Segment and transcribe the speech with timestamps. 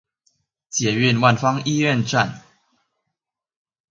[0.67, 2.41] 捷運萬芳醫院站